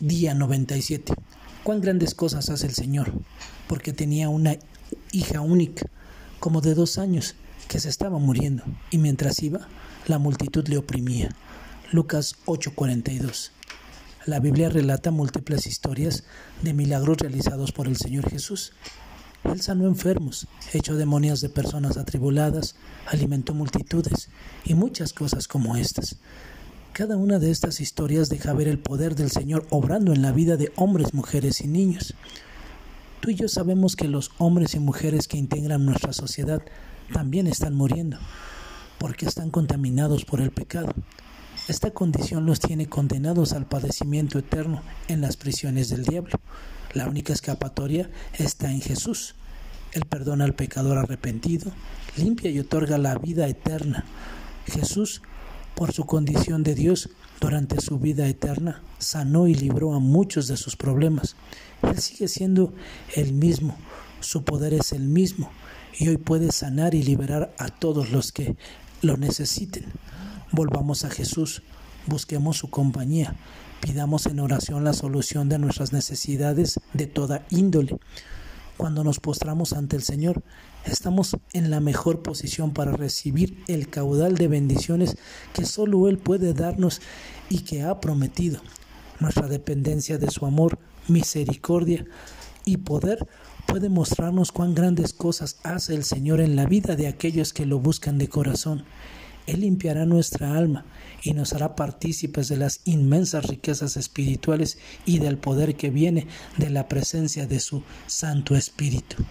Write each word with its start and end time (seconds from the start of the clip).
Día 0.00 0.34
97. 0.34 1.14
Cuán 1.64 1.80
grandes 1.80 2.14
cosas 2.14 2.50
hace 2.50 2.66
el 2.66 2.74
Señor, 2.74 3.14
porque 3.66 3.94
tenía 3.94 4.28
una 4.28 4.56
hija 5.10 5.40
única, 5.40 5.86
como 6.38 6.60
de 6.60 6.74
dos 6.74 6.98
años, 6.98 7.34
que 7.66 7.80
se 7.80 7.88
estaba 7.88 8.18
muriendo, 8.18 8.62
y 8.90 8.98
mientras 8.98 9.42
iba, 9.42 9.66
la 10.06 10.18
multitud 10.18 10.68
le 10.68 10.76
oprimía. 10.76 11.30
Lucas 11.92 12.34
8:42. 12.44 13.52
La 14.26 14.38
Biblia 14.38 14.68
relata 14.68 15.10
múltiples 15.10 15.66
historias 15.66 16.24
de 16.60 16.74
milagros 16.74 17.16
realizados 17.16 17.72
por 17.72 17.88
el 17.88 17.96
Señor 17.96 18.28
Jesús. 18.28 18.74
Él 19.44 19.62
sanó 19.62 19.86
enfermos, 19.86 20.46
echó 20.74 20.94
demonios 20.96 21.40
de 21.40 21.48
personas 21.48 21.96
atribuladas, 21.96 22.74
alimentó 23.06 23.54
multitudes 23.54 24.28
y 24.62 24.74
muchas 24.74 25.14
cosas 25.14 25.48
como 25.48 25.74
estas. 25.74 26.16
Cada 26.96 27.18
una 27.18 27.38
de 27.38 27.50
estas 27.50 27.82
historias 27.82 28.30
deja 28.30 28.54
ver 28.54 28.68
el 28.68 28.78
poder 28.78 29.16
del 29.16 29.30
Señor 29.30 29.66
obrando 29.68 30.14
en 30.14 30.22
la 30.22 30.32
vida 30.32 30.56
de 30.56 30.72
hombres, 30.76 31.12
mujeres 31.12 31.60
y 31.60 31.68
niños. 31.68 32.14
Tú 33.20 33.28
y 33.28 33.34
yo 33.34 33.48
sabemos 33.48 33.96
que 33.96 34.08
los 34.08 34.30
hombres 34.38 34.74
y 34.74 34.78
mujeres 34.78 35.28
que 35.28 35.36
integran 35.36 35.84
nuestra 35.84 36.14
sociedad 36.14 36.62
también 37.12 37.48
están 37.48 37.74
muriendo, 37.74 38.16
porque 38.96 39.26
están 39.26 39.50
contaminados 39.50 40.24
por 40.24 40.40
el 40.40 40.50
pecado. 40.52 40.94
Esta 41.68 41.90
condición 41.90 42.46
los 42.46 42.60
tiene 42.60 42.86
condenados 42.86 43.52
al 43.52 43.66
padecimiento 43.66 44.38
eterno 44.38 44.80
en 45.08 45.20
las 45.20 45.36
prisiones 45.36 45.90
del 45.90 46.04
diablo. 46.04 46.40
La 46.94 47.08
única 47.08 47.34
escapatoria 47.34 48.08
está 48.38 48.72
en 48.72 48.80
Jesús. 48.80 49.34
Él 49.92 50.06
perdona 50.06 50.46
al 50.46 50.54
pecador 50.54 50.96
arrepentido, 50.96 51.72
limpia 52.16 52.50
y 52.50 52.58
otorga 52.58 52.96
la 52.96 53.18
vida 53.18 53.46
eterna. 53.48 54.06
Jesús 54.64 55.20
por 55.76 55.92
su 55.92 56.06
condición 56.06 56.62
de 56.62 56.74
Dios 56.74 57.10
durante 57.38 57.82
su 57.82 57.98
vida 57.98 58.26
eterna, 58.26 58.82
sanó 58.98 59.46
y 59.46 59.54
libró 59.54 59.94
a 59.94 60.00
muchos 60.00 60.48
de 60.48 60.56
sus 60.56 60.74
problemas. 60.74 61.36
Él 61.82 61.98
sigue 62.00 62.28
siendo 62.28 62.72
el 63.14 63.34
mismo, 63.34 63.76
su 64.20 64.42
poder 64.42 64.72
es 64.72 64.92
el 64.92 65.02
mismo 65.02 65.50
y 65.98 66.08
hoy 66.08 66.16
puede 66.16 66.50
sanar 66.50 66.94
y 66.94 67.02
liberar 67.02 67.54
a 67.58 67.68
todos 67.68 68.10
los 68.10 68.32
que 68.32 68.56
lo 69.02 69.18
necesiten. 69.18 69.84
Volvamos 70.50 71.04
a 71.04 71.10
Jesús, 71.10 71.62
busquemos 72.06 72.56
su 72.56 72.70
compañía, 72.70 73.36
pidamos 73.80 74.24
en 74.24 74.40
oración 74.40 74.82
la 74.82 74.94
solución 74.94 75.50
de 75.50 75.58
nuestras 75.58 75.92
necesidades 75.92 76.80
de 76.94 77.06
toda 77.06 77.44
índole. 77.50 77.98
Cuando 78.76 79.04
nos 79.04 79.20
postramos 79.20 79.72
ante 79.72 79.96
el 79.96 80.02
Señor, 80.02 80.42
estamos 80.84 81.36
en 81.54 81.70
la 81.70 81.80
mejor 81.80 82.22
posición 82.22 82.72
para 82.72 82.92
recibir 82.92 83.64
el 83.68 83.88
caudal 83.88 84.34
de 84.34 84.48
bendiciones 84.48 85.16
que 85.54 85.64
solo 85.64 86.08
Él 86.08 86.18
puede 86.18 86.52
darnos 86.52 87.00
y 87.48 87.60
que 87.60 87.82
ha 87.82 88.00
prometido. 88.00 88.60
Nuestra 89.18 89.48
dependencia 89.48 90.18
de 90.18 90.30
su 90.30 90.44
amor, 90.44 90.78
misericordia 91.08 92.04
y 92.66 92.76
poder 92.76 93.26
puede 93.66 93.88
mostrarnos 93.88 94.52
cuán 94.52 94.74
grandes 94.74 95.14
cosas 95.14 95.56
hace 95.62 95.94
el 95.94 96.04
Señor 96.04 96.42
en 96.42 96.54
la 96.54 96.66
vida 96.66 96.96
de 96.96 97.06
aquellos 97.06 97.54
que 97.54 97.64
lo 97.64 97.80
buscan 97.80 98.18
de 98.18 98.28
corazón. 98.28 98.84
Él 99.46 99.60
limpiará 99.60 100.06
nuestra 100.06 100.56
alma 100.56 100.84
y 101.22 101.32
nos 101.32 101.52
hará 101.52 101.76
partícipes 101.76 102.48
de 102.48 102.56
las 102.56 102.80
inmensas 102.84 103.46
riquezas 103.46 103.96
espirituales 103.96 104.78
y 105.04 105.18
del 105.18 105.38
poder 105.38 105.76
que 105.76 105.90
viene 105.90 106.26
de 106.56 106.70
la 106.70 106.88
presencia 106.88 107.46
de 107.46 107.60
su 107.60 107.82
Santo 108.06 108.56
Espíritu. 108.56 109.24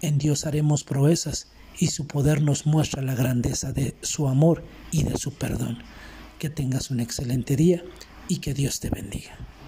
En 0.00 0.18
Dios 0.18 0.46
haremos 0.46 0.84
proezas 0.84 1.48
y 1.78 1.88
su 1.88 2.06
poder 2.06 2.42
nos 2.42 2.66
muestra 2.66 3.02
la 3.02 3.14
grandeza 3.14 3.72
de 3.72 3.94
su 4.02 4.28
amor 4.28 4.64
y 4.90 5.04
de 5.04 5.16
su 5.16 5.34
perdón. 5.34 5.78
Que 6.38 6.50
tengas 6.50 6.90
un 6.90 7.00
excelente 7.00 7.54
día 7.54 7.84
y 8.28 8.38
que 8.38 8.52
Dios 8.54 8.80
te 8.80 8.90
bendiga. 8.90 9.36